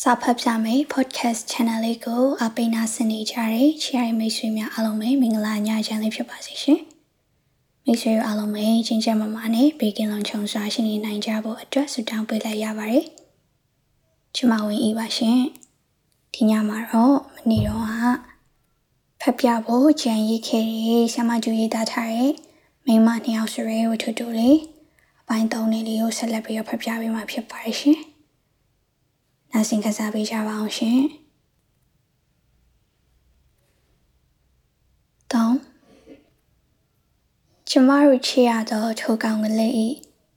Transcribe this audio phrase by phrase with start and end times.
[0.00, 6.80] စာဖတ်ပြမယ် podcast channel လေးကိုအပိနာစနေကြတဲ့ချီရိုင်မိတ်ဆွေများအားလုံးပဲမင်္ဂလာညချမ်းလေးဖြစ်ပါစေရှင်။
[7.84, 13.04] မိတ်ဆွေတို့အားလုံးပဲချင်းချမ်းမမနဲ့ဘေကင်းလုံးချုံစွာရှိနေနိုင်ကြဖို့အတွက်ဆုတောင်းပေးလိုက်ရပါတယ်။
[14.34, 15.38] ချမဝင်ဤပါရှင်။
[16.34, 17.94] ဒီညမှာတော့မနေ့တော့က
[19.20, 22.32] ဖတ်ပြဖို့ကြံရိတ်ခဲ့တဲ့ဆ iam ကျူရေးသားထားတဲ့
[22.86, 24.58] မိမနှစ်ယောက်ဆိုရဲဝတ္ထုတူလေး
[25.22, 28.00] အပိုင်း၃လေးလေးကိုဆက်လက်ပြီးတော့ဖတ်ပြပေးမှာဖြစ်ပါတယ်ရှင်။
[29.56, 31.00] နားဆင်ခစားပေးကြပါအောင်ရှင်။
[35.32, 35.58] တောင်း
[37.70, 39.88] ကျမတို့ချေရသောထိုကောင်ကလေးဤ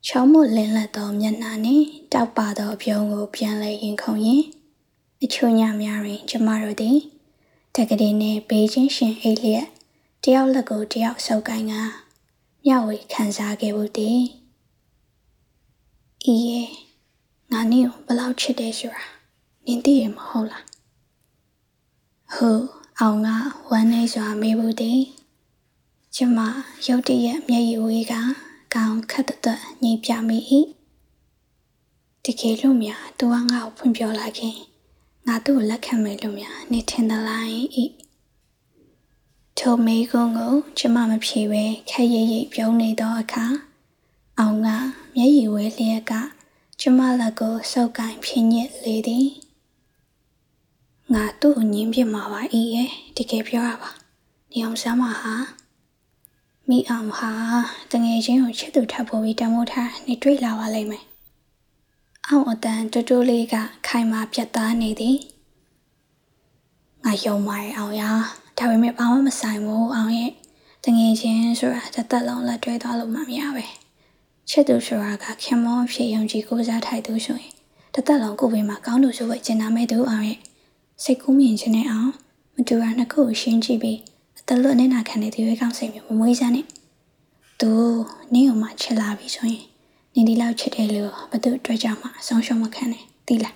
[0.08, 4.44] ချောမွလင်းလက်သောမျက်နှာနှင့်တောက်ပါသောအပြုံးကိုပြန်လဲရင်ခုန်ရင်
[5.24, 6.98] အချို့ညများတွင် ကျမတို့သည်
[7.76, 9.68] တက္ကသိုလ်နှင့်ဘေးချင်းရှင်အိတ်လျက်
[10.24, 11.74] တယောက်လက်ကိုတယောက်ဆုပ်ကိုင်းက
[12.66, 14.20] မျှဝေခံစားခဲ့ဖို့တည်
[16.34, 16.87] ဤရဲ့
[17.52, 19.04] ငါနင့်ကိုဘလောက်ချစ်တယ်ဆိုတာ
[19.66, 20.66] နင်သိရမဟုတ်လား
[22.34, 22.64] ဟုတ်
[23.00, 23.30] အောင်က
[23.70, 25.02] ဝမ်းနေစွာမေးဖို့တည်
[26.16, 26.40] ကျမ
[26.88, 28.14] ရုတ်တရက်မျက်ရည်ဝေးက
[28.74, 30.38] ကောင်းခတ်သက်ညှိပြမိ၏
[32.24, 34.58] တကယ်လို့များသူကငါ့ကိုဖွင့်ပြောလာခင်
[35.28, 37.46] ငါသူ့ကိုလက်ခံမယ်လို့များနေထင်သလား၏
[39.58, 43.46] ထိုမေးခွန်းကိုကျမမဖြေဘဲခက်ရိပ်ရိပ်ပြုံးနေသောအခါ
[44.40, 44.68] အောင်က
[45.16, 46.14] မျက်ရည်ဝဲလျက်က
[46.82, 49.28] ကျမလက်ကိုစောက်ကင်ဖြင်းညစ်လေသည်
[51.14, 53.92] ငါသူ့ကိုညင်းပြမှာပါအေးရဲ့တကယ်ပြောရပါ
[54.52, 55.34] နေအောင်စမ်းပါဟာ
[56.70, 57.32] မိအောင်ဟာ
[57.92, 61.04] တငယ်ချင်းကိုချစ်သူထပ်ဖို့ပြီးတမိုးထားနေတွေ့လာပါလိမ့်မယ်
[62.28, 63.56] အောင်အတန်တူတူလေးက
[63.88, 65.18] ခိုင်မာပြတ်သားနေသည်
[67.04, 68.04] ငါယုံပါတယ်အောင်ရ
[68.58, 70.32] ဒါပေမဲ့ဘာမှမဆိုင်ဘူးအောင်ရဲ့
[70.86, 73.66] တငယ်ချင်းဆိုတာတစ်သက်လုံးလက်တွဲသွားလို့မှမရပဲ
[74.50, 77.54] ချစ်သူဆိုတာကခင်မောဖြစ်ယုံကြည်ကိုးစားထိုက်သူဆိုရင်
[77.94, 80.40] တစ်သက်လုံးကိုယ်ဘေးမှာကောင်းလို့ဆိုပဲကျင်နာမဲ့သူအောင်ရဲ့
[81.04, 82.12] စိတ်ကူးမြင်ခြင်းနဲ့အောင်
[82.56, 84.00] မတူတာနှစ်ခုကိုရှင်းကြည့်ပြီး
[84.40, 86.66] အတလွတ်နဲ့နာခံတဲ့ဒီဝဲကောင်းစိတ်မျိုးမမွေးစမ်းနဲ့
[87.60, 87.72] သူ
[88.34, 89.66] နင်းကိုမှချစ်လာပြီဆိုရင်
[90.14, 93.56] နင်းဒီလောက်ချစ်တယ်လို့ဘသူအတွက်ကြောင့်မှအဆုံးရှုံးမခံနဲ့သိလား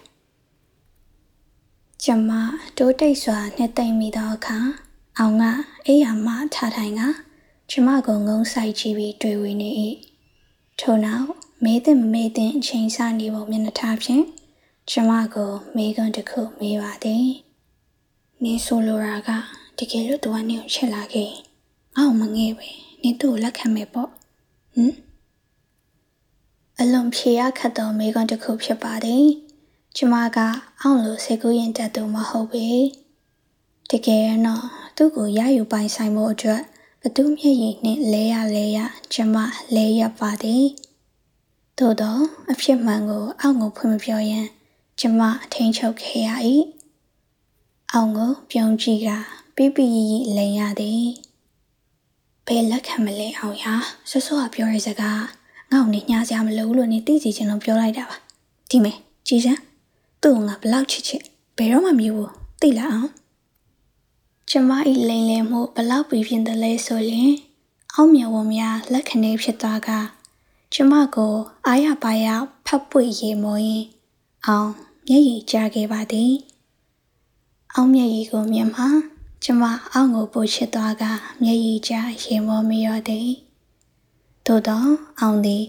[2.04, 2.32] ကျမ
[2.78, 4.58] တိုးတိတ်စွာနှစ်သိမ့်မိသောအခါ
[5.20, 5.44] အောင်က
[5.86, 7.02] အိယာမထားထိုင်က
[7.70, 9.72] ကျမကုံငုံဆိုင်ကြည့်ပြီးတွေ့ဝေနေ၏
[10.84, 11.28] ထို့နောက်
[11.64, 14.24] မေးတဲ့မမေးတဲ့အချိန်စနေပုံမျက်နှာထားဖြင့်
[14.90, 17.28] ကျမကိုမေးခွန်းတစ်ခုမေးပါသည်။
[18.44, 19.30] နင်းဆိုလိုတာက
[19.78, 21.32] တကယ်လို့သူကနင်းကိုချစ်လာခဲ့
[21.96, 22.70] ငါ့ကိုမငဲ့ပဲ
[23.02, 24.10] နင်းသူ့ကိုလက်ခံမယ်ပေါ့။
[24.74, 24.96] ဟမ်
[26.80, 29.26] အလုံးဖြေရခတ်သောမေးခွန်းတစ်ခုဖြစ်ပါသည်။
[29.98, 30.38] ကျမက
[30.82, 32.68] အောင်လို့စိတ်ကူးရင်တက်သူမဟုတ်ပေ။
[33.92, 34.66] တကယ်တော့
[34.98, 36.62] သူ့ကိုရယူပိုင်ဆိုင်မှုအတွက်
[37.02, 38.80] ဘသူမျက်ရည်နှင့်လဲရလဲရ
[39.14, 39.36] ကျမ
[39.76, 40.68] လဲရပါသည်။
[41.78, 44.46] သို့တော့အဖြစ်မှန်ကိုအောက်ကိုဖွင့်မပြောရင်
[45.00, 45.22] ကျမ
[45.54, 46.30] ထိန်ချုပ်ခဲ့ရ၏
[47.94, 49.10] အောင်ကိုပြုံးကြည့်က
[49.56, 51.06] ပြပြရီရီလိန်ရသည်
[52.48, 53.66] ဘယ်လက်ခံမလဲအောင်ရ
[54.10, 55.24] ဆွဆွကပြောရစကား
[55.72, 58.18] ငေါ့နေညှားစရာမလိုလို့နေသိစီချင်းလုံးပြောလိုက်တာပါ
[58.70, 58.98] ဒီမယ်
[59.28, 59.62] ကြည်စမ်း
[60.22, 61.22] သူ့ကငါဘလောက်ချစ်ချစ်
[61.58, 63.10] ဘယ်တော့မှမမြူဘူးသိလားအောင်
[64.54, 67.32] ကျမဤလိန်လည်မှုဘလောက်ပြပြင်းတယ်လဲဆိုရင်
[67.94, 69.90] အောင်မြဝများလက်ခဏေဖြစ်သွားက
[70.74, 71.34] ကျမကို
[71.66, 72.28] အားရပါရ
[72.66, 73.86] ဖတ်ပွေရေမောရင်
[74.46, 74.70] အောင်
[75.08, 76.34] မျက်ရည်ကျခဲ့ပါသည်
[77.74, 78.84] အောင်မျက်ရည်ကိုမြင်မှ
[79.44, 79.64] ကျမ
[79.94, 81.04] အောင်ကိုပို့ချစ်သွားက
[81.44, 83.30] မျက်ရည်ကျရေမောမရောသည်
[84.46, 85.64] သို့တော့အောင်သည်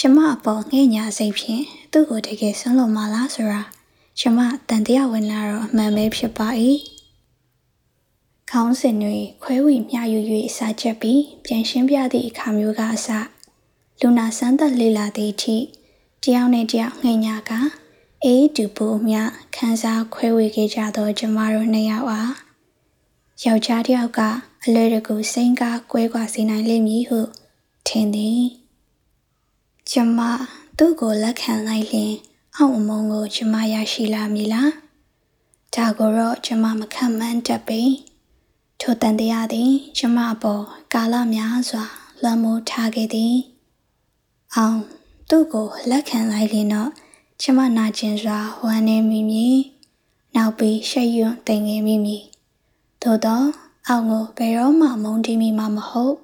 [0.02, 3.62] ျမအပေါ်ငဲ့ညာစိတ်ဖြင့်သူ့ကိုတကယ်ဆွလို့မလားဆိုတာ
[4.18, 4.38] ကျမ
[4.68, 6.48] တန်တရားဝင်လာတော့အမှန်ပဲဖြစ်ပါ၏
[8.54, 10.20] ခေါင်းစဉ်တွေခွဲဝေမျှယူ၍
[10.56, 13.08] စာချက်ပြီးပြန်ရှင်းပြသည့်အခါမျိုးကအစ
[14.00, 15.56] လူနာစမ်းသက်လေ့လာသည့်အထိ
[16.24, 17.50] တယောက်နဲ့တယောက်ငှင်ညာက
[18.24, 19.16] အေးတူပိုမြ
[19.54, 22.32] ခန်းစားခွဲဝေခဲ့ကြသောကျမတို့နှစ်ယောက်အား
[23.44, 24.20] ယောက်ျားတစ်ယောက်က
[24.64, 27.20] အလွယ်တကူစိန်ကားကွဲကွာစေနိုင်လိမ့်မည်ဟု
[27.86, 28.42] ထင်သည်
[29.90, 30.18] ကျမ
[30.78, 32.14] သူ့ကိုလက်ခံလိုက်လျင်
[32.56, 34.70] အောက်အမုံကိုကျမရရှိလာမည်လား
[35.74, 37.82] ဒါကိုတော့ကျမမခံမှန်းတတ်ပေ
[38.84, 41.84] ထိုတန်တရားသည်ကျမအပေါ်ကာလများစွာ
[42.22, 43.36] လွှမ်းမိုးထားခဲ့သည်
[44.54, 44.78] အောင်
[45.28, 46.90] သူ့ကိုလက်ခံလိုက်လျင်တော့
[47.42, 49.58] ကျမနာကျင်စွာဝမ်းနေမိမည်
[50.36, 52.22] နောက်ပြီးရှက်ရွံ့တိမ်ငယ်မိမည်
[53.02, 53.46] သို့တော့
[53.88, 56.14] အောက်ကိုဘယ်တော့မှမုန်းတီးမိမှာမဟုတ်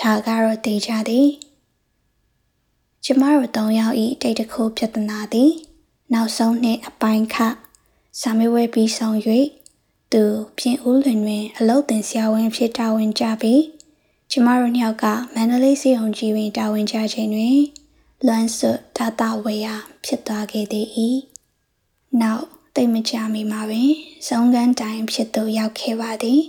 [0.00, 1.28] ဒါကတော့တေချသည်
[3.04, 5.50] ကျမတို့၃ယောက်ဤတိတ်တခုပြဿနာသည်
[6.12, 7.36] နောက်ဆုံးနှစ်အပိုင်းခ
[8.20, 9.16] စာမေးပွဲပြီးဆုံး၍
[10.12, 10.24] သူ
[10.58, 13.62] ပြင်ဦးလွင်တွင်အလုတ်တင်ဆရာဝန်ဖြစ်တာဝန်ကြပြီး
[14.30, 17.58] ကျမတို့နှစ်ယောက်ကမန္တလေးစီအောင်ကြီးတွင်တာဝန်ကြခြင်းတွင်
[18.26, 19.66] လွမ်းစွတ်ဒါတာဝေယ
[20.04, 20.86] ဖြစ်သွားခဲ့သည်၏
[22.20, 22.44] နောက်
[22.76, 23.90] တိတ်မကြမီမှာပင်
[24.28, 26.40] ဇုံကန်းတိုင်ဖြစ်သို့ရောက်ခဲ့ပါသည်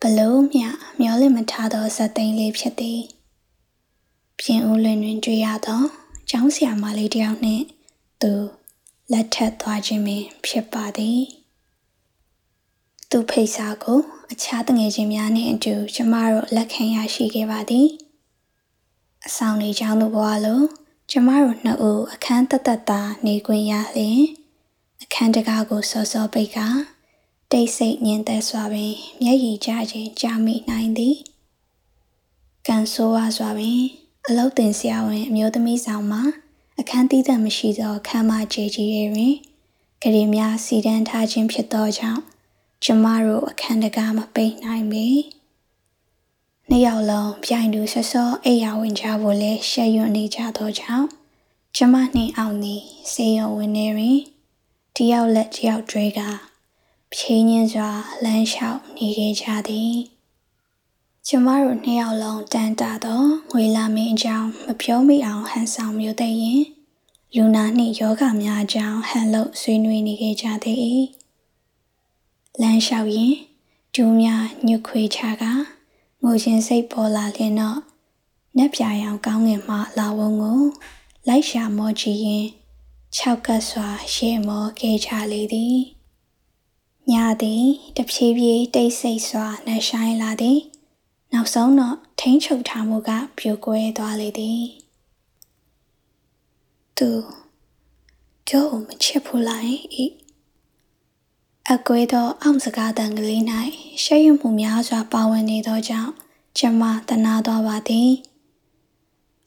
[0.00, 0.66] ဘလို့မျှ
[1.00, 3.00] မျောလင့်မထားသောဇက်သိန်းလေးဖြစ်သည်
[4.40, 5.82] ပြင်ဦးလွင်တွင်တွေ့ရသော
[6.30, 7.64] ကျောင်းဆရာမလေးတယောက်နှင့်
[8.20, 8.32] သူ
[9.12, 11.20] လက်ထပ်သွားခြင်းပင်ဖြစ်ပါသည်
[13.12, 14.00] သူဖိတ်စာကို
[14.32, 17.88] အခြားတငယ်ချင်းများနှင့်အတူကျမတို့လက်ခံရရှိခဲ့ပါသည်
[19.26, 20.60] အဆောင်နေကြောင်းတို့ဘဝလို
[21.10, 24.22] ကျမတို့နှစ်ဦးအခန်းတသက်သာနေခွင့်ရလျင်
[25.02, 26.58] အခန်းတကားကိုစောစောပိတ်က
[27.50, 28.92] တိတ်ဆိတ်ညင်သက်စွာပင်
[29.22, 31.16] မျက်ရည်ကျခြင်းကြာမိနိုင်သည်
[32.66, 33.80] ကန်ဆိုးဝါစွာပင်
[34.26, 36.22] အလုတ်တင်ဆရာဝန်အမျိုးသမီးဆောင်မှာ
[36.80, 39.34] အခန်းသီးသန့်မရှိသောခမ်းမကျေကြီးတွင်
[40.02, 42.22] ဂရီများစီတန်းထားခြင်းဖြစ်သောကြောင့်
[42.84, 45.06] ကျမတို့အခန်းတကားမပိတ်နိုင်ပေ
[46.68, 51.06] နှစ်ယောက်လုံးပြိုင်တူဆော့ဆော့အိယာဝင်ကြဖို့လဲရှက်ရွံ့နေကြသောကြောင့်
[51.76, 52.82] ကျမနှင့်အောင်သည်
[53.12, 54.18] စေယုံဝင်နေတွင်
[54.96, 56.20] တယောက်လက်တယောက်တွေးက
[57.14, 57.90] ဖြင်းညင်းစွာ
[58.24, 59.94] လမ်းလျှောက်နေခဲ့ကြသည်
[61.26, 66.62] ကျမတို့နှစ်ယောက်လုံးတန်တာသောငွေလာမင်းအကြောင်းမပြောမိအောင်ဟန်ဆောင်မျိုးသိရင်
[67.34, 71.19] လူနာနှင့်ယောဂများအကြောင်းဟန်လို့ဆွေးနွေးနေခဲ့ကြသည်
[72.62, 73.34] လမ်းလျှောက်ရင်
[73.94, 75.44] ဒူးများညှုခွေချက
[76.22, 77.78] ငိုရှင်စိတ်ပေါ်လာလျင်တော့
[78.56, 80.60] နှက်ပြရောင်ကောင်းငင်မှလာဝုံကို
[81.28, 82.46] လိုက်ရှာမောကြည့်ရင်
[83.16, 85.78] ၆ကတ်စွာရှေ့မောခဲ့ကြလေသည်
[87.10, 87.12] ည
[87.42, 87.64] သည်
[87.96, 90.58] တဖြည်းဖြည်းတိတ်ဆိတ်စွာနှဆိုင်လာသည်
[91.32, 94.62] နောက်ဆုံးတော့ထိန်းချုပ်ထားမှုကပြိုကွဲသွားလေသည်
[96.96, 97.10] သူ
[98.48, 99.74] တို့မချစ်ဘူးလိုက်
[100.04, 100.04] ဤ
[101.76, 103.42] အကွဲသောအောင်စကားတန်ကလေး၌
[104.02, 106.12] ရှက်ရွံ့မှုများစွာပါဝင်နေသောကြောင့်
[106.58, 108.10] ကျမတနာသွားပါသည်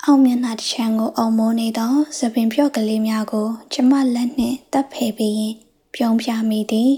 [0.04, 5.56] အောင်မျက်နှာတစ်ချမ်းကိုအုံမိုးနေသောသပင်ပြော့ကလေးများကို ကျမလက်နှင့်တပ်ဖယ်ပြီးရင်
[5.96, 6.92] ပြုံးပြမိသည်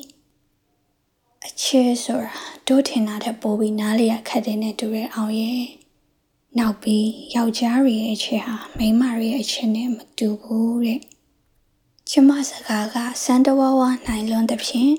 [1.46, 2.36] အချစ်ဆိုတာ
[2.68, 5.62] တို့ထင်တာထက်ပိုပြီးနားလေရခက်တဲ့နဲ့တူရဲ့အောင်ရဲ့
[6.58, 11.02] နောက်ပြီးယောက်ျားတွေရဲ့အချစ်ဟာမိန်းမတွေရဲ့အချစ်နဲ့မတူဘူးတဲ့
[12.10, 14.94] ကျမစကားကစံတဝဝနိုင်လွန်းသဖြင့်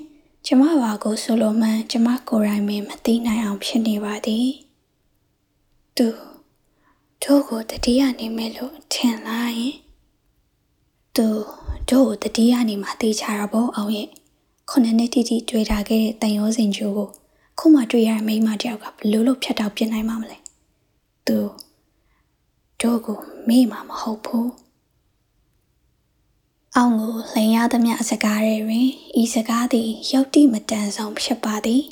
[0.49, 4.47] ကျမဘာကိုဆိုလိုမှန်းကျမကိုယ်တိုင်ပင်မသိနိုင်အောင်ဖြစ်နေပါသည်
[5.97, 6.07] သူ
[7.23, 9.75] တို့ကိုတတိယနေမယ်လို့ထင်လားယင်
[11.15, 11.27] သူ
[11.89, 14.09] တို့ကိုတတိယနေမှာသိချတာပေါ့အောင်ရဲ့
[14.69, 17.09] ခုနှစ်နှစ်တိတိတွေ့တာခဲ့တဲ့တန်ရောစင်ကျိုးကို
[17.59, 20.37] ခုမှတွေ့ရတဲ့မိန်းမတယောက်ကဘလို့လို့ဖြတ်တောက်ပြစ်နိုင်မှာမလဲ
[21.27, 21.37] သူ
[22.81, 24.66] တို့ကိုမေ့မှာမဟုတ်ဘူး
[26.79, 28.87] အောင်ကိုလှင်ရသမျှစကားတွေတွင်
[29.21, 31.83] ဤစကားသည်ရုပ်တိမတန်ဆုံးဖြစ်ပါသည်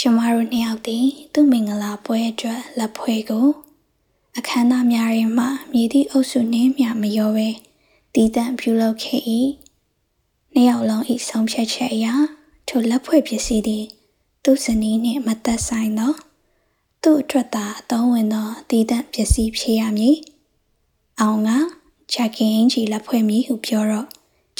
[0.00, 3.48] ကျမတို့နှစ်ယောက်သည် သူ့မင်္ဂလာပွဲအတွက်လက်ဖွဲ့ကို
[4.38, 7.48] အခမ်းအနားများရင်မှမြည်သည့်အုပ်စုနှင်းမြမရောပဲ
[8.14, 9.22] တည်တံ့ပြုလုပ်ခဲ့၏
[10.52, 12.14] နှစ်ယောက်လုံးဤဆုံးဖြတ်ချက်အရာ
[12.68, 13.84] ထိုလက်ဖွဲ့ပစ္စည်းသည်
[14.44, 16.12] သူ့ဇနီးနှင့်မသက်ဆိုင်သော
[17.02, 20.16] သူ့အတွက်သာအသုံးဝင်သောတည်တံ့ပစ္စည်းဖြစ်ရမည်
[21.20, 21.50] အောင်က
[22.12, 24.06] ချက်ကင်းကြီးလက်ဖွဲ့မိဟုပြောတော့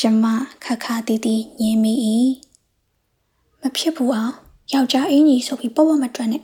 [0.00, 0.24] ကျမ
[0.64, 1.92] ခခတီးတီးညင်းမိ၏
[3.60, 4.34] မဖြစ်ဘူးအောင်
[4.72, 6.42] ယောက်ျားအင်းကြီးဆိုပြီးပေါ့ပေါ့မတွက်နဲ့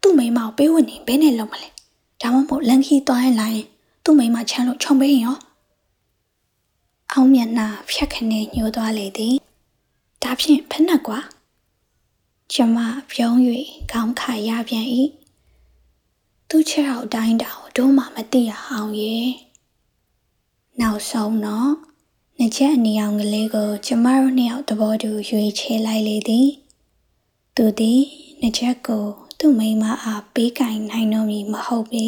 [0.00, 1.68] သူ့မိန်းမကိုပေးဝင်နေဘဲနဲ့လုံးမလဲ
[2.20, 3.66] ဒါမှမဟုတ်လန်ခီသွားရင်လာရင်
[4.04, 5.36] သူ့မိန်းမချမ်းလို့ခြုံပေးရင်ရော
[7.12, 9.34] အောင်မျက်နှာဖြတ်ခနဲ့ညှိုးသွားလေသည်
[10.22, 11.18] ဒါဖြင့်ဖက်နှက်ကွာ
[12.52, 12.78] ကျမ
[13.10, 13.36] ပြုံး၍
[13.90, 14.86] ခေါင်းခါရပြန်၏
[16.48, 19.28] သူ့ချက်အောင်တိုင်းတာကိုတို့မှမသိရအောင်ရဲ့
[20.80, 21.70] နောက်ဆုံးတော့
[22.38, 26.48] နှစ်ချက်အနီအောင်ကလေးကို ကျမတို့နှစ်ယောက်သဘောတူရွေးချယ်လိုက်လေသည်
[27.56, 28.00] သူသည်
[28.40, 29.04] နှစ်ချက်ကို
[29.38, 32.06] သူ့မိန်းမအားပေးကင်နိုင်တော့မည်မဟုတ်ပေ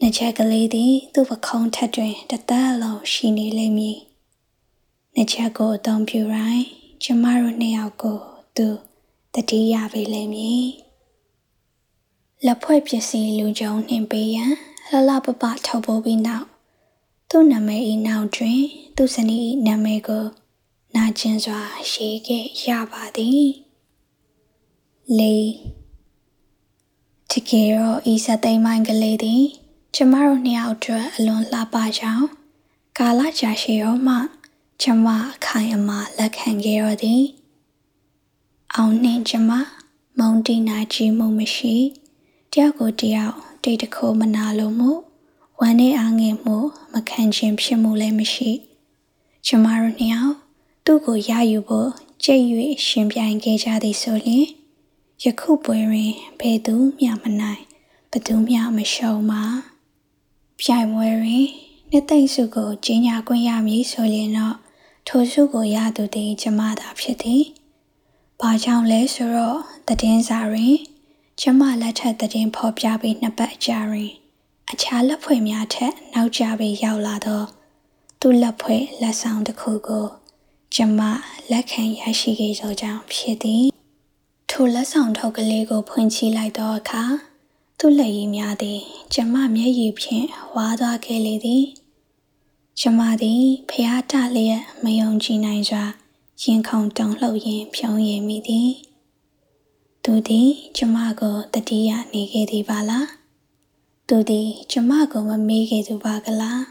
[0.00, 3.98] နှစ်ချက်ကလေးသည် သူ့ပခုံးထက်တွင်တသက်လုံးရှိနေလိမ့်မည်
[5.14, 6.64] နှစ်ချက်ကိုအသုံးပြုတိုင်း
[7.02, 8.18] ကျမတို့နှစ်ယောက်ကို
[8.56, 8.66] သူ
[9.34, 10.66] တတိယပေးလိမ့်မည်
[12.44, 14.52] လက်ဖွဲ့ပစ္စည်းလူကြုံနှင်ပေးရန်
[14.88, 16.53] လှလှပပထုတ်ပိုးပြီးနောက်
[17.28, 18.60] သူ့နာမည်၏နောက်တွင်
[18.96, 20.26] သူ့ဇနီး၏နာမည်ကို
[20.94, 23.46] နာကျင်စွာရေးခဲ့ရပါသည်
[25.18, 25.48] လေး
[27.30, 29.44] တကယ်တော့ဤစသိမ်းမိုင်းကလေးသည်
[29.94, 32.26] ကျမတို့နှစ်ယောက်အတွက်အလွန်လှပကြောင်း
[32.98, 34.16] ကာလကြာရှည်ရောမှ
[34.82, 37.24] ကျမအခိုင်အမာလက်ခံခဲ့ရသည်
[38.74, 39.50] အောင်နှင့်ကျမ
[40.18, 41.74] မုံတီနာကြည့်မှုမရှိ
[42.52, 44.90] တယောက်ကိုတယောက်တိတ်တခိုးမနာလိုမှု
[45.60, 46.56] ဝမ်းနဲ့အားငယ်မှု
[46.92, 48.50] မခံခြင်းဖြစ်မှုလည်းမရှိ
[49.46, 50.34] ကျမတို့နှစ်ယောက်
[50.84, 51.90] သူ့ကိုရယူဖို့
[52.24, 52.44] ကြိတ်၍
[52.86, 54.46] ရှင်ပြိုင်ခဲ့ကြသည်ဆိုလျှင်
[55.22, 57.62] ယခုပွဲတွင်ဘယ်သူမျှမနိုင်
[58.10, 59.42] ဘသူမျှမရှုံးပါ
[60.60, 61.46] ပြိုင်ပွဲတွင်
[61.90, 64.56] နှစ်သိမ့်စုကိုကျင်းညာခွင့်ရမည်ဆိုလျှင်တော့
[65.08, 67.44] ထိုစုကိုရသူသည်ကျမသာဖြစ်သည်။
[68.40, 70.74] ဘာကြောင့်လဲဆိုတော့တည်င်းစာတွင်
[71.40, 74.12] ကျမလက်ထက်တည်င်းဖော်ပြပြီးနှစ်ပတ်အကြာတွင်
[74.76, 77.42] အခြားလက်ဖွဲ့များထက်နောက်ကျပြီးရောက်လာသော
[78.20, 80.06] သူ့လက်ဖွဲ့လက်ဆောင်တစ်ခုကို
[80.74, 81.00] ကျမ
[81.50, 83.64] လက်ခံရရှိခဲ့သောကြောင့်ဖြစ်သည်
[84.50, 87.02] ထိုလက်ဆောင်ထုတ်ကလေးကိုဖွင့်ချိလိုက်သောအခါ
[87.78, 88.80] သူ့လက်ရည်များသည်
[89.14, 90.26] ကျမမျက်ရည်ဖြင့်
[90.56, 91.64] ဝါသွားခဲ့လေသည်
[92.80, 95.84] ကျမသည်ဖျားတလျက်မယုံကြည်နိုင်စွာ
[96.42, 98.70] ရင်ခုန်တုန်လှုပ်ရင်းဖြုံးရည်မိသည်
[100.04, 103.23] သူသည် ကျမကိုတတိယနေခဲ့သည်ပါလား
[104.08, 106.62] သူသည်ကျမကိုမမေးခဲ့သူပါကလား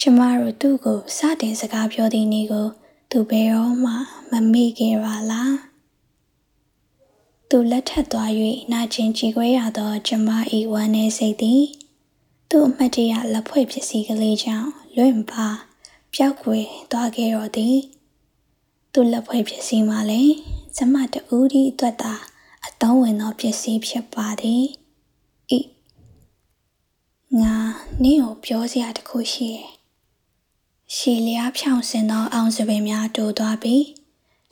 [0.00, 2.68] ကျမတို့သူ့ကိုစတင်စကားပြောသည့်နေ့ကို
[3.10, 3.92] သူဘယ်တော့မှ
[4.30, 5.54] မမေ့ခဲ့ပါလား
[7.48, 8.30] သူလက်ထပ်သွား၍
[8.72, 10.28] နာကျင်ကြည်ခွဲရသောကျမ၏
[10.72, 11.62] ဝမ်းနည်းစိတ်သည်
[12.50, 15.46] သူ့အမတ်တရလက်ဖွဲ့ပစ္စည်းကလေးကြောင့်လွင့်ပါ
[16.14, 17.76] ပျောက်ကွယ်သွားခဲ့တော့သည်
[18.92, 20.34] သူ့လက်ဖွဲ့ပစ္စည်းမှလည်း
[20.76, 22.14] ကျမတူးဒီအတွက်သာ
[22.66, 24.77] အသုံးဝင်သောပစ္စည်းဖြစ်ပါသည်ဤ
[27.36, 27.54] ငါ
[28.02, 29.68] နင့်ကိုပြောစရာတခုရှိတယ်
[30.94, 33.84] ရှည်လျားဖြောင်စင်သောအောင်စပင်များတိုးသွားပြီး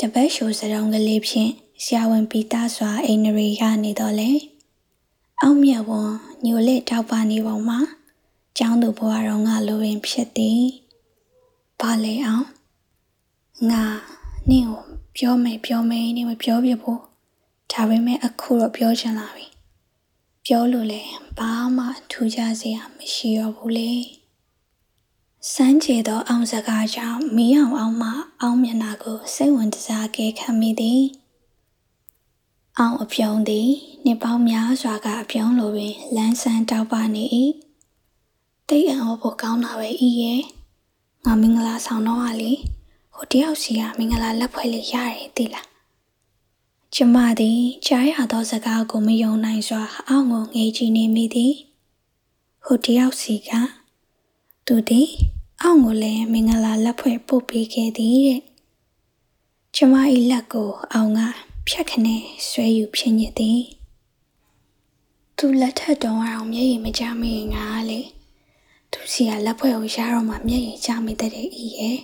[0.00, 1.50] တပတ်ရှိုစရုံကလေးဖြင့်
[1.84, 4.30] ဆရာဝန်ပီတာစွာအိန္ဒြေရနေတော့လေ
[5.40, 6.10] အောင်မြတ်ဝန်
[6.44, 7.80] ညိုလက်တောက်ပါနေပုံမှာ
[8.58, 10.62] ကျောင်းသူဘဝတော်ကလိုပင်ဖြစ်သည်
[11.80, 12.46] ဘာလဲအောင်
[13.70, 13.84] ငါ
[14.50, 14.82] နင့်ကို
[15.18, 17.00] ပြောမယ်ပြောမယ်နေမပြောပြဖို့
[17.72, 19.46] ဒါပေမဲ့အခုတော့ပြောချင်လာပြီ
[20.48, 21.02] ပြောလို့လဲ
[21.38, 23.92] ဘာမှထူးခြားစရာမရှိတော့ဘူးလေ
[25.52, 28.10] စမ်းကြဲသောအောင်စကားကြောင့်မီးအောင်အောင်မှ
[28.40, 31.02] အောင်မျက်နာကိုစိတ်ဝင်စားခဲ့ခံမိသည်
[32.78, 33.70] အောင်အပြုံးသည်
[34.04, 37.24] နှစ်ပေါင်းများစွာကအပြုံးလိုပင်လန်းဆန်းတောက်ပနေ၏
[38.68, 40.42] တိတ်အံ့ဩဖို့ကောင်းတာပဲဤရဲ့
[41.24, 42.52] ငါမင်္ဂလာဆောင်တော့ဟာလေ
[43.14, 45.75] ဟိုတယောက်စီကမင်္ဂလာလက်ဖွဲ့လေးရတယ်သိလား
[46.94, 51.54] ကျမသည်ကြားရသောစကားကိုမယုံနိုင်စွာအောင်းကိုငေးကြည့်နေမိသည်
[52.64, 53.50] ဟိုတယောက်စီက
[54.66, 55.08] သူသည်
[55.62, 58.42] အောင်းကိုလည်းမင်္ဂလာလက်ဖွဲ့ပို့ပေးခဲ့သည်တဲ့
[59.76, 59.94] ကျမ၏
[60.30, 61.20] လက်ကိုအောင်က
[61.68, 63.60] ဖြတ်ခနဲ့ဆွဲယူဖြစ်ညစ်သည်
[65.36, 68.00] သူလက်ထက်တော်အောင်မျက်ရည်မကြမရင်ငါလေ
[68.92, 71.30] သူစီကလက်ဖွဲ့ကိုရတော့မှမျက်ရည်ကြမိတဲ့
[71.62, 71.98] ဤရဲ့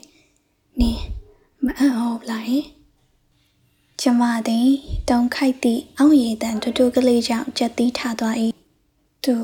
[0.80, 1.04] နင်း
[1.64, 2.46] မအံ့ဩလို
[4.02, 4.68] က်ကျမသည်
[5.10, 8.36] တုံခိုက်သည့်အောင်းရည်တန်တူတူကလေးကြောင့်ကြက်သီးထသွား၏
[9.24, 9.34] သူ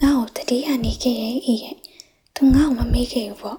[0.00, 1.76] ငါ့ကိုတတိယနေခဲ့ရဲ့ဤရဲ့
[2.34, 3.58] သူငါ့ကိုမမေ့ခဲ့ဘူးပေါ့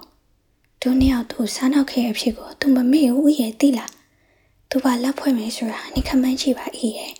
[0.80, 3.92] သူနှစ်ယောက်သူစားနောက်ခဲ့အဖြစ်ကိုသူမမေ့ဘူးရဲ့သိလား
[4.70, 7.12] သူပါလက်ဖွဲ့မယ်ဆိုတာနေခမန်းကြည့်ပါဤရဲ့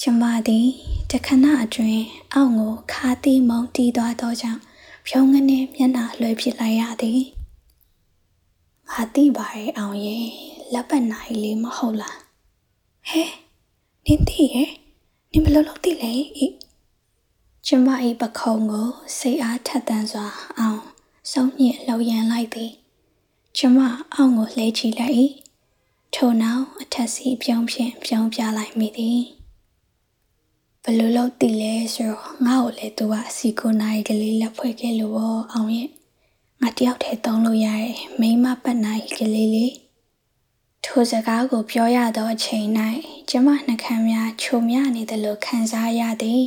[0.00, 0.66] ကျမသည်
[1.10, 4.60] တခဏအတွင်းအောက်ကိုခါတီးမုံတီးသွားသောကြောင့်
[5.06, 7.22] ဖြုံးငနဲ့မျက်နှာလွှဲပစ်လိုက်ရသည်
[8.90, 12.18] ငါသိပါရဲ့အောင်ရဲ့ လက်ပတ်နိုင်လေးမဟုတ်လား
[13.08, 13.22] ဟဲ
[14.04, 14.70] နင်းသိရဲ့
[15.30, 16.12] နင်းဘလို့လို့သိလဲ
[16.44, 16.46] ဤ
[17.66, 17.88] ကျမ၏
[18.20, 20.26] ပခုံးကိုစိတ်အားထက်သန်စွာ
[20.58, 20.82] အောင်
[21.32, 22.72] ဆုံးညစ်လှုပ်ရန်လိုက်သည်
[23.56, 23.78] ကျမ
[24.14, 25.14] အောင်ကိုလှဲချီလိုက်၏
[26.14, 29.22] ထို့နောက်အထက်စီပြုံးဖြင့်ပြုံးပြလိုက်မိသည်
[30.82, 35.90] ဘလို့လို့တည်လဲဆိုတော့ငါ့ကိုလည်းသူကအစီကိုနိုင်ကလေးလက်ဖွဲ့ခဲ့လို့ပေါ့အောင်ရဲ့
[36.60, 39.72] ငါတယောက်တည်းသုံးလို့ရတဲ့မိမပတ်နိုင်ကလေးလေး
[40.88, 42.68] ထိုစကားကိုပြောရသောအချိန်၌
[43.30, 46.44] ကျမနှကမ်းများချုံမြနေသလိုခံစားရသည်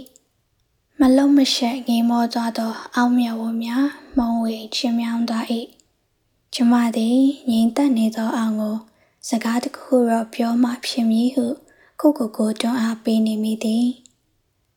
[0.99, 5.45] မလုံးမရှက်ငေးမောသွားသော အောင်းမြဝများမုံဝေချင်းမြောင်းသွား၏
[6.53, 7.19] ကျမသည်
[7.49, 8.77] ငြိမ်သက်နေသောအောင်ကို
[9.29, 11.45] စကားတခုတော့ပြောမှဖြစ်မည်ဟု
[12.01, 13.87] ကိုကိုကိုတွန်းအားပေးနေမိသည်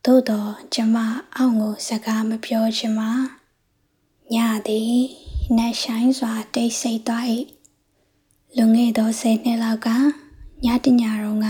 [0.04, 0.96] သို့တော့ကျမ
[1.36, 3.12] အောင့်ကိုစကားမပြောချင်ပါ
[4.34, 4.36] ည
[4.68, 4.96] သည်
[5.56, 7.26] နတ်ဆိုင်စွာတိတ်ဆိတ်သွား၏
[8.56, 9.88] လွန်ခဲ့သောဆယ်နှစ်လောက်က
[10.64, 11.46] ညတညတော့က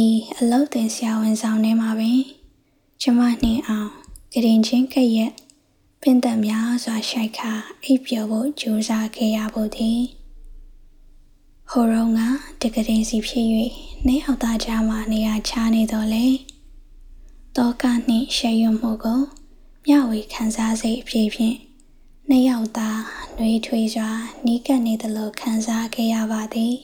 [0.00, 0.02] ဤ
[0.38, 2.20] အလုတ်တင်ဆရာဝန်ဆောင်ထဲမှာပင်
[3.02, 3.90] ကျမနှင်းအောင်
[4.32, 5.32] ကရင်ချင်းကရက်
[6.00, 7.52] ပင်တံများစွာရှိုက်ခါ
[7.84, 10.00] အိပ်ပျော်ဖို့ကြိုးစားခဲ့ရဖို့သည်
[11.70, 13.46] ဟိုရောကတကရင်စီဖြစ်၍
[14.06, 16.26] နေအောင်သားကြားမှနေရာချနေတော့လေ
[17.56, 19.20] တောကနှင့်ရှယ်ရွံ့မှုကို
[19.86, 21.56] မျှဝေခံစားစိတ်အဖြစ်ဖြင့်
[22.30, 22.90] နှစ်ယောက်သာ
[23.38, 24.10] နှွေးထွေးစွာ
[24.46, 26.74] နီးကပ်နေသလိုခံစားခဲ့ရပါသည်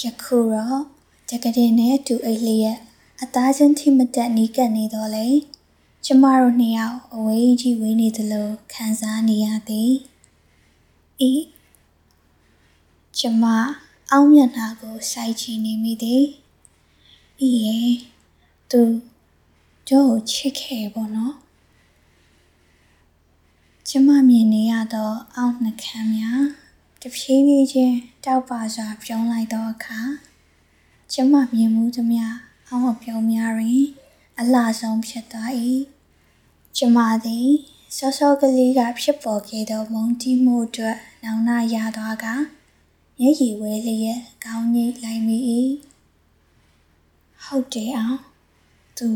[0.00, 0.82] ယခုတော့
[1.28, 2.78] တကယ်နဲ့တူအိတ်လျက်
[3.22, 5.26] အသားချင်းထိမတက်နီးကပ်နေတော့လေ
[6.04, 9.92] ကျမတို့နှစ်ယောက်အဝေးကြီးဝေးနေသလိုခံစားနေရသည်
[11.30, 11.32] ဤ
[13.18, 13.44] ကျမ
[14.10, 16.24] အောင်းမျက်နှာကိုစိုက်ကြည့်နေမိသည်
[17.46, 17.92] ဤရဲ့
[18.70, 18.82] သူ
[19.88, 21.36] ကျိုးချစ်ခဲ့ပေါ့နော်
[23.98, 26.42] ကျမမြင်နေရသော အောက်နှခမ်းများ
[27.02, 30.00] တဖြည်းဖြည်းချင်းတောက်ပါစွာပြုံးလိုက်သောအခါ
[31.12, 32.24] ကျမမြင်မှုသမျှ
[32.68, 33.84] အောက်အပြုံးများတွင်
[34.38, 35.50] အလှဆုံးဖြစ်သွား၏
[36.76, 37.48] ကျမသည်
[37.96, 42.26] စောစောကလေးကဖြစ်ပေါ်ခဲ့သောမုန်းတီးမှုအတွက်နောင်နာရသွားက
[43.18, 45.38] မျက်ရည်ဝဲလျက်ကောင်းကြီးလိုက်မိ၏
[47.44, 48.20] ဟုတ်တယ်အောင်
[48.98, 49.08] သူ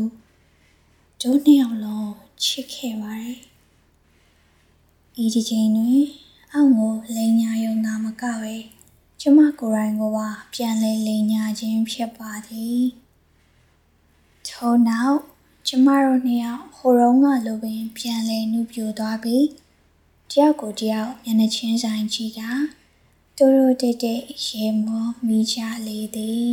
[1.21, 2.11] တို့နှစ်ယောက်လုံး
[2.43, 3.50] ချစ်ခဲ့ပါတယ်
[5.23, 6.03] ဤဒီချိန်တွင်
[6.53, 8.55] အောက်ကိုလိန်ညာယုံသာမကပဲ
[9.21, 12.81] ကျမကိုယ်တိုင်ကိုပါပြန်လဲလိန်ညာခြင်းဖြစ်ပါသည်
[14.47, 15.19] ထို့နောက်
[15.67, 19.45] ကျမတို့နှစ်ယောက်ဟိုတုန်းကလိုပင်ပြန်လဲနှုတ်ပြသွားပြီး
[20.31, 22.41] တယောက်ကိုတယောက်မျက်နှာချင်းဆိုင်ကြည့်က
[23.37, 26.51] သူတို့တိတ်တိတ်ရေမောမိချလေသည်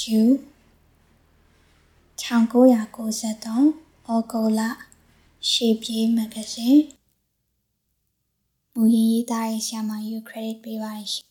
[0.00, 0.20] ယူ
[2.20, 4.62] 1993ဩဂုတ်လ
[5.50, 6.82] ရှေ့ပြေးမဂ္ဂဇင်း
[8.74, 11.26] မူရင်းရေးသားရေးဆရာမယူ credit ပေးပါရှင်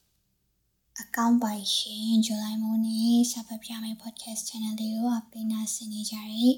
[1.00, 6.56] အကောင့်ပိုင်ရှင်ဇူလိုင်မိုးနေ့စဖတ်ပြမယ့် podcast channel လေးကိုအပိနာဆင်နေကြရတဲ့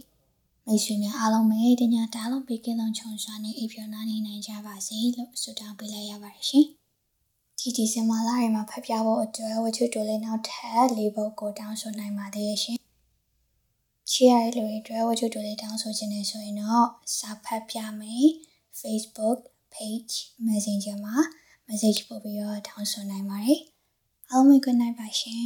[0.66, 6.66] မိတ်ဆွေများအားလုံးပဲတညာတားလုံးပေးကင်းလုံးချုံစွာနဲ့အိပ်ပျော်နာနေနိုင်ကြပါစေလို့ဆုတောင်းပေးလိုက်ရပါတယ်ရှင်
[7.60, 12.78] ဒီဒီဇင်ဘာလထဲမှာဖတ်ပြဖို့အတွက်ဝချွတ်တိုလေးနောက်ထပ်၄ပုဒ်ကိုတောင်းဆိုနိုင်ပါသေးရဲ့ရှင်
[14.12, 16.88] ချီရတဲ့လူတွေအတွက်ဝချွတ်တိုလေးတောင်းဆိုခြင်းနဲ့ဆိုရင်တော့
[17.18, 18.28] စာဖတ်ပြမယ်
[18.80, 19.40] Facebook
[19.74, 20.14] page
[20.48, 21.18] Messenger မှာ
[21.68, 23.60] message ပို့ပြီးတော့တောင်းဆိုနိုင်ပါတယ်
[24.30, 25.46] အားလုံး good night ပါရှင်